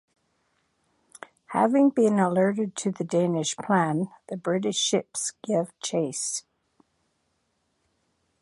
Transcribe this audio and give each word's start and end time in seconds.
Having 1.49 1.91
been 1.91 2.17
alerted 2.17 2.75
to 2.77 2.91
the 2.91 3.03
Danish 3.03 3.55
plan, 3.55 4.09
the 4.29 4.35
British 4.35 4.77
ships 4.77 5.33
give 5.43 5.79
chase. 5.79 6.43